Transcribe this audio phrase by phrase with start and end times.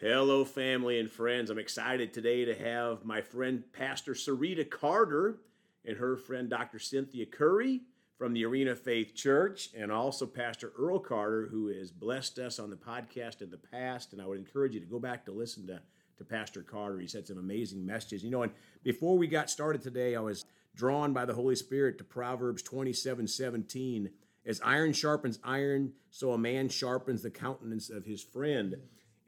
[0.00, 1.50] Hello, family and friends.
[1.50, 5.40] I'm excited today to have my friend Pastor Sarita Carter
[5.84, 6.78] and her friend Dr.
[6.78, 7.80] Cynthia Curry
[8.16, 12.70] from the Arena Faith Church, and also Pastor Earl Carter, who has blessed us on
[12.70, 14.12] the podcast in the past.
[14.12, 15.80] And I would encourage you to go back to listen to,
[16.18, 17.00] to Pastor Carter.
[17.00, 18.22] He's had some amazing messages.
[18.22, 18.52] You know, and
[18.84, 20.44] before we got started today, I was
[20.76, 24.10] drawn by the Holy Spirit to Proverbs 27 17.
[24.46, 28.76] As iron sharpens iron, so a man sharpens the countenance of his friend.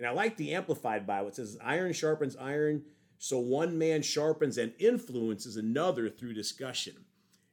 [0.00, 1.28] And I like the Amplified Bible.
[1.28, 2.84] It says, Iron sharpens iron,
[3.18, 6.94] so one man sharpens and influences another through discussion.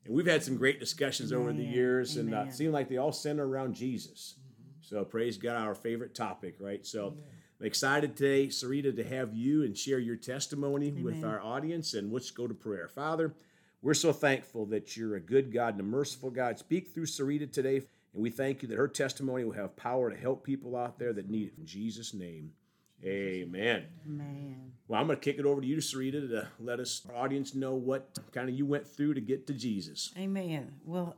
[0.06, 2.96] And we've had some great discussions over the years, and uh, it seemed like they
[2.96, 4.36] all center around Jesus.
[4.80, 6.86] So praise God, our favorite topic, right?
[6.88, 7.18] So
[7.60, 11.96] I'm excited today, Sarita, to have you and share your testimony with our audience.
[11.96, 12.88] And let's go to prayer.
[12.88, 13.34] Father,
[13.82, 16.58] we're so thankful that you're a good God and a merciful God.
[16.58, 17.82] Speak through Sarita today.
[18.18, 21.14] And we thank you that her testimony will have power to help people out there
[21.14, 21.54] that need it.
[21.60, 22.52] In Jesus' name,
[23.06, 23.86] amen.
[24.08, 24.72] Amen.
[24.88, 27.54] Well, I'm going to kick it over to you, Sarita, to let us, our audience,
[27.54, 30.12] know what kind of you went through to get to Jesus.
[30.18, 30.72] Amen.
[30.84, 31.16] Well,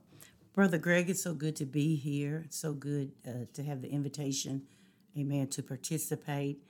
[0.51, 2.43] Brother Greg, it's so good to be here.
[2.47, 4.63] It's so good uh, to have the invitation,
[5.17, 6.61] amen, to participate.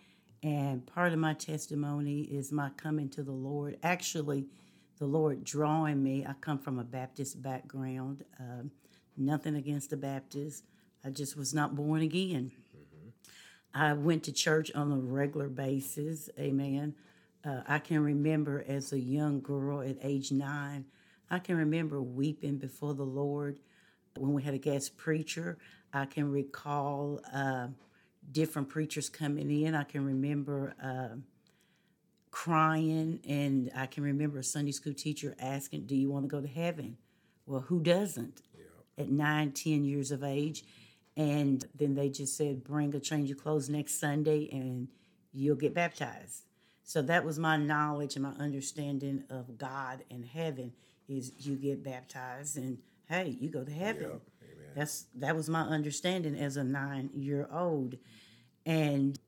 [0.43, 3.79] And part of my testimony is my coming to the Lord.
[3.81, 4.45] Actually,
[4.99, 6.23] the Lord drawing me.
[6.23, 8.25] I come from a Baptist background.
[8.39, 8.69] Um,
[9.19, 10.63] nothing against the Baptists.
[11.03, 12.51] I just was not born again.
[13.73, 16.29] I went to church on a regular basis.
[16.39, 16.95] Amen.
[17.45, 20.85] Uh, I can remember as a young girl at age nine,
[21.29, 23.59] I can remember weeping before the Lord
[24.17, 25.57] when we had a guest preacher.
[25.93, 27.67] I can recall uh,
[28.31, 29.75] different preachers coming in.
[29.75, 31.15] I can remember uh,
[32.31, 36.41] crying, and I can remember a Sunday school teacher asking, Do you want to go
[36.41, 36.97] to heaven?
[37.45, 38.41] Well, who doesn't?
[38.99, 40.63] At nine, ten years of age.
[41.17, 44.87] And then they just said, Bring a change of clothes next Sunday and
[45.33, 46.43] you'll get baptized.
[46.83, 50.73] So that was my knowledge and my understanding of God and heaven
[51.07, 54.21] is you get baptized and hey, you go to heaven.
[54.75, 57.95] That's that was my understanding as a nine year old.
[58.65, 59.19] And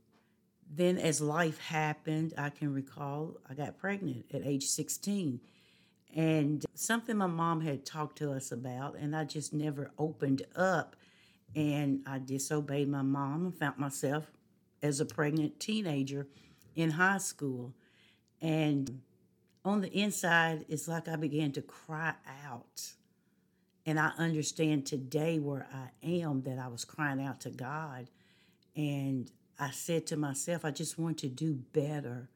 [0.73, 5.39] then as life happened, I can recall I got pregnant at age 16.
[6.13, 10.95] And something my mom had talked to us about, and I just never opened up.
[11.55, 14.31] And I disobeyed my mom and found myself
[14.81, 16.27] as a pregnant teenager
[16.75, 17.73] in high school.
[18.41, 19.01] And
[19.63, 22.13] on the inside, it's like I began to cry
[22.45, 22.93] out.
[23.85, 28.09] And I understand today where I am that I was crying out to God.
[28.75, 32.29] And I said to myself, I just want to do better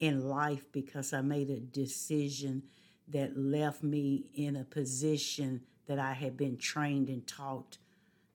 [0.00, 2.64] in life because I made a decision
[3.08, 7.78] that left me in a position that I had been trained and taught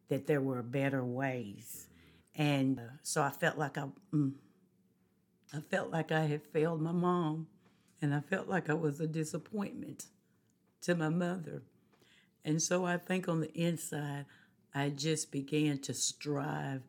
[0.09, 1.87] that there were better ways.
[2.35, 4.33] And uh, so I felt like I, mm,
[5.53, 7.47] I felt like I had failed my mom,
[8.01, 10.05] and I felt like I was a disappointment
[10.81, 11.63] to my mother.
[12.45, 14.25] And so I think on the inside,
[14.73, 16.83] I just began to strive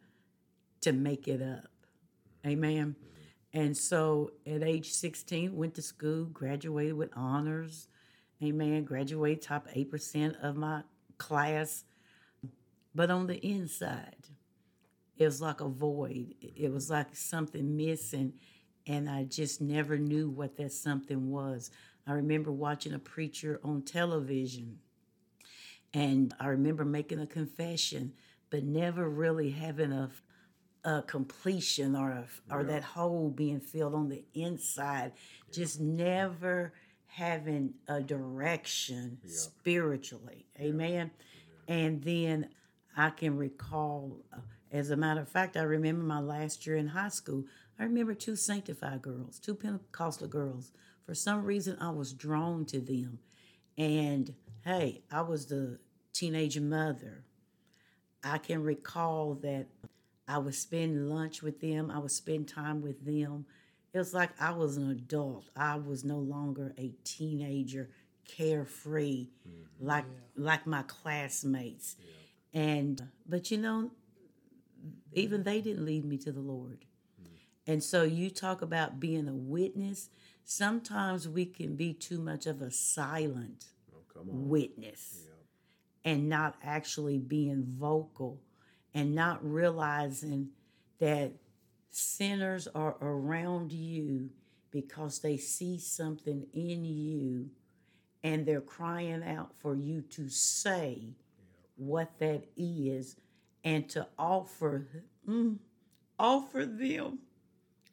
[0.83, 1.71] to make it up.
[2.47, 2.95] Amen.
[3.53, 7.89] And so at age 16, went to school, graduated with honors.
[8.43, 8.85] Amen.
[8.85, 10.83] Graduated top 8% of my
[11.17, 11.85] class.
[12.95, 14.29] But on the inside,
[15.17, 16.35] it was like a void.
[16.41, 18.35] It was like something missing.
[18.87, 21.71] And I just never knew what that something was.
[22.07, 24.79] I remember watching a preacher on television.
[25.93, 28.13] And I remember making a confession,
[28.51, 30.11] but never really having a
[30.89, 35.13] a completion or a, or that hole being filled on the inside
[35.53, 36.73] just never
[37.07, 40.47] having a direction spiritually.
[40.59, 41.11] Amen?
[41.69, 42.49] And then
[42.97, 44.39] i can recall uh,
[44.73, 47.45] as a matter of fact i remember my last year in high school
[47.79, 50.73] i remember two sanctified girls two pentecostal girls.
[51.05, 53.19] For some reason i was drawn to them.
[53.77, 54.35] And
[54.65, 55.79] hey i was the
[56.15, 57.25] teenage mother.
[58.25, 59.67] I can recall that
[60.29, 61.91] I would spend lunch with them.
[61.91, 63.47] I would spend time with them.
[63.95, 65.49] It was like I was an adult.
[65.57, 67.89] I was no longer a teenager,
[68.27, 69.87] carefree, mm-hmm.
[69.87, 70.05] like
[70.37, 71.97] like my classmates.
[72.53, 73.91] And but you know,
[75.15, 76.85] even they didn't lead me to the Lord.
[77.21, 77.29] Mm.
[77.67, 80.11] And so you talk about being a witness.
[80.45, 85.25] Sometimes we can be too much of a silent oh, witness
[86.05, 88.41] and not actually being vocal
[88.95, 90.49] and not realizing
[90.99, 91.33] that
[91.91, 94.31] sinners are around you
[94.71, 97.51] because they see something in you
[98.23, 101.15] and they're crying out for you to say
[101.77, 103.17] what that is
[103.65, 104.87] and to offer
[105.27, 105.57] mm,
[106.19, 107.19] offer them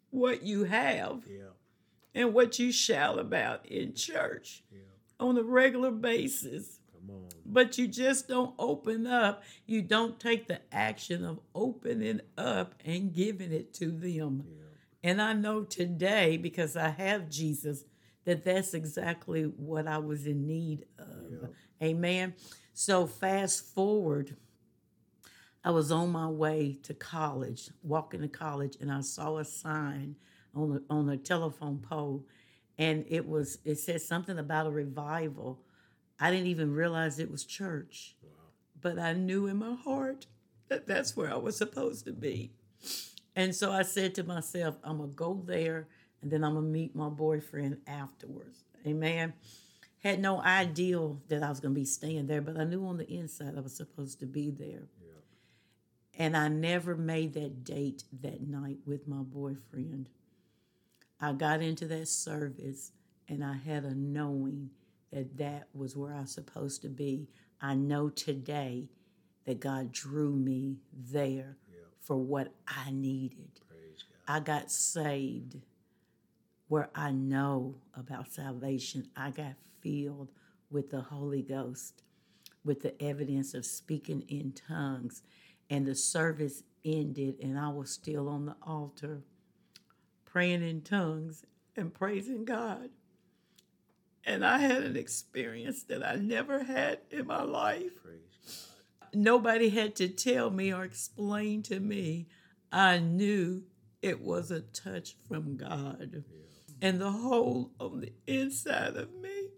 [0.10, 1.50] what you have Yeah.
[2.14, 4.64] and what you shout about in church
[5.20, 6.80] on a regular basis.
[7.46, 9.44] But you just don't open up.
[9.66, 14.46] You don't take the action of opening up and giving it to them.
[15.04, 17.84] And I know today, because I have Jesus,
[18.26, 21.50] that that's exactly what I was in need of.
[21.82, 22.34] Amen.
[22.74, 24.36] So fast forward,
[25.64, 30.16] I was on my way to college, walking to college, and I saw a sign
[30.54, 32.26] on the on a telephone pole,
[32.78, 35.62] and it was it said something about a revival.
[36.20, 38.16] I didn't even realize it was church,
[38.82, 40.28] but I knew in my heart
[40.70, 42.52] that that's where I was supposed to be.
[43.36, 45.88] And so I said to myself, I'm gonna go there,
[46.22, 48.64] and then I'm gonna meet my boyfriend afterwards.
[48.88, 49.34] Amen.
[50.04, 53.12] Had no idea that I was gonna be staying there, but I knew on the
[53.12, 54.84] inside I was supposed to be there.
[56.18, 60.08] And I never made that date that night with my boyfriend.
[61.20, 62.92] I got into that service
[63.28, 64.70] and I had a knowing
[65.16, 67.30] that that was where I was supposed to be.
[67.62, 68.90] I know today
[69.46, 71.56] that God drew me there
[72.02, 73.62] for what I needed.
[73.70, 74.36] Praise God.
[74.36, 75.56] I got saved
[76.68, 79.08] where I know about salvation.
[79.16, 80.34] I got filled
[80.70, 82.04] with the Holy Ghost,
[82.66, 85.24] with the evidence of speaking in tongues.
[85.70, 89.22] And the service ended, and I was still on the altar
[90.26, 91.46] praying in tongues
[91.78, 92.90] and praising God.
[94.26, 97.92] And I had an experience that I never had in my life
[99.16, 102.28] nobody had to tell me or explain to me.
[102.72, 103.64] I knew
[104.02, 106.24] it was a touch from God.
[106.82, 109.50] And the hole on the inside of me,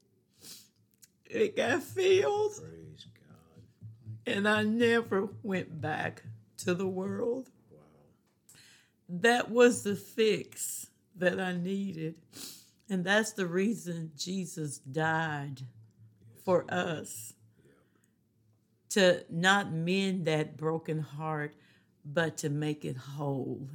[1.25, 2.55] it got filled.
[2.55, 4.33] Praise God.
[4.35, 6.23] And I never went back
[6.57, 7.49] to the world.
[7.71, 7.79] Wow.
[9.09, 12.15] That was the fix that I needed.
[12.89, 15.61] And that's the reason Jesus died
[16.45, 17.33] for us.
[18.91, 21.53] To not mend that broken heart,
[22.05, 23.67] but to make it whole.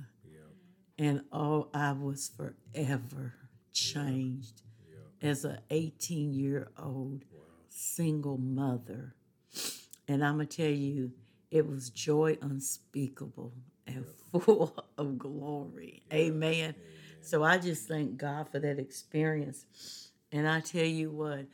[0.99, 3.35] And oh, I was forever
[3.73, 4.62] changed
[5.20, 7.25] as a 18 year old
[7.69, 9.14] single mother.
[10.09, 11.12] And I'm going to tell you,
[11.50, 13.53] it was joy unspeakable
[13.87, 16.03] and full of glory.
[16.12, 16.75] Amen.
[17.23, 20.11] So I just thank God for that experience.
[20.33, 21.47] And I tell you what,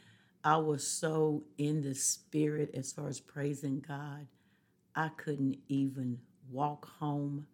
[0.43, 4.27] I was so in the spirit as far as praising God,
[4.97, 6.19] I couldn't even
[6.51, 7.47] walk home.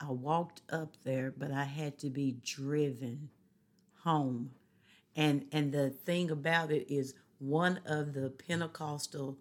[0.00, 3.28] I walked up there, but I had to be driven
[4.02, 4.52] home.
[5.14, 9.36] And and the thing about it is one of the Pentecostal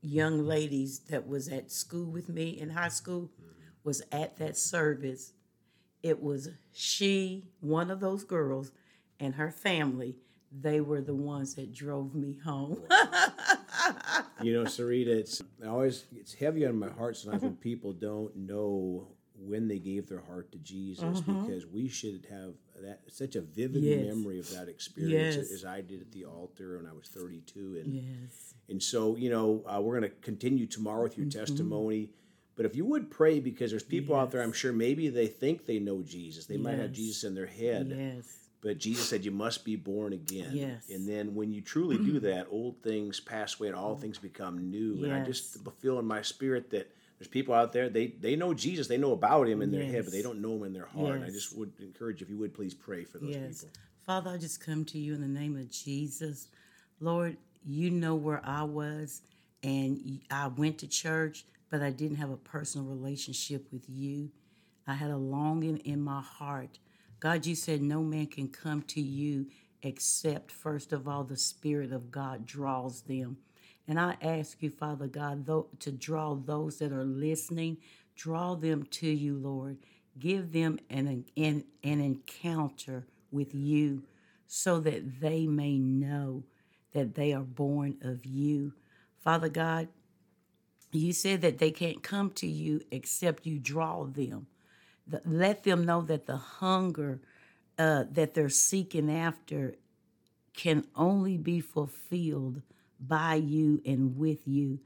[0.00, 3.50] young ladies that was at school with me in high school mm-hmm.
[3.84, 5.32] was at that service.
[6.02, 8.72] It was she, one of those girls,
[9.18, 10.16] and her family.
[10.52, 12.82] They were the ones that drove me home.
[14.42, 18.34] You know, Sarita, it's I always it's heavy on my heart sometimes when people don't
[18.34, 19.06] know
[19.38, 23.82] when they gave their heart to Jesus because we should have that such a vivid
[23.82, 24.06] Yes.
[24.06, 25.50] memory of that experience Yes.
[25.52, 28.54] as I did at the altar when I was 32 and yes.
[28.70, 31.38] And so, you know, uh, we're going to continue tomorrow with your Mm-hmm.
[31.38, 32.10] testimony.
[32.60, 35.64] But if you would pray, because there's people out there, I'm sure maybe they think
[35.64, 36.44] they know Jesus.
[36.44, 37.86] They might have Jesus in their head.
[37.88, 38.36] Yes.
[38.60, 40.50] But Jesus said, You must be born again.
[40.52, 40.90] Yes.
[40.90, 44.70] And then when you truly do that, old things pass away and all things become
[44.70, 44.96] new.
[44.96, 45.04] Yes.
[45.04, 48.52] And I just feel in my spirit that there's people out there, they, they know
[48.52, 50.84] Jesus, they know about him in their head, but they don't know him in their
[50.84, 51.16] heart.
[51.16, 53.60] And I just would encourage, if you would please pray for those Yes.
[53.62, 53.80] people.
[54.04, 56.48] Father, I just come to you in the name of Jesus.
[57.00, 59.22] Lord, you know where I was,
[59.62, 64.30] and I went to church, but I didn't have a personal relationship with you.
[64.86, 66.78] I had a longing in my heart.
[67.20, 69.46] God, you said no man can come to you
[69.82, 73.38] except, first of all, the Spirit of God draws them.
[73.86, 77.78] And I ask you, Father God, tho- to draw those that are listening,
[78.16, 79.78] draw them to you, Lord.
[80.18, 84.02] Give them an, an, an encounter with you
[84.46, 86.44] so that they may know
[86.92, 88.72] that they are born of you.
[89.22, 89.88] Father God,
[90.92, 94.46] you said that they can't come to you except you draw them.
[95.06, 97.20] The- let them know that the hunger
[97.78, 99.74] uh, that they're seeking after
[100.54, 102.62] can only be fulfilled
[103.00, 104.80] by you and with you.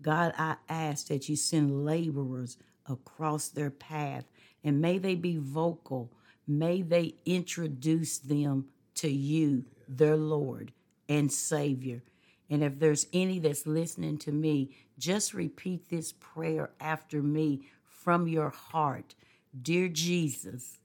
[0.00, 2.56] God, I ask that you send laborers
[2.88, 4.24] across their path
[4.62, 6.12] and may they be vocal.
[6.46, 10.72] May they introduce them to you, their Lord
[11.08, 12.02] and Savior.
[12.48, 18.28] And if there's any that's listening to me, just repeat this prayer after me from
[18.28, 19.14] your heart.
[19.60, 20.78] Dear Jesus,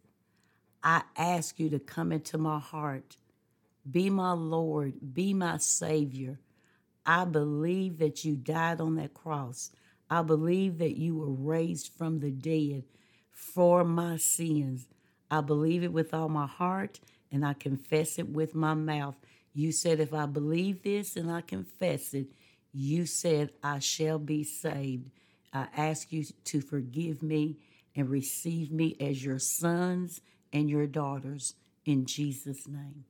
[0.83, 3.17] I ask you to come into my heart.
[3.89, 5.13] Be my Lord.
[5.13, 6.39] Be my Savior.
[7.05, 9.71] I believe that you died on that cross.
[10.09, 12.83] I believe that you were raised from the dead
[13.31, 14.87] for my sins.
[15.29, 16.99] I believe it with all my heart
[17.31, 19.15] and I confess it with my mouth.
[19.53, 22.27] You said, if I believe this and I confess it,
[22.74, 25.12] you said, I shall be saved.
[25.53, 27.58] I ask you to forgive me
[27.96, 30.22] and receive me as your sons
[30.53, 31.55] and your daughters
[31.86, 33.05] in Jesus' name.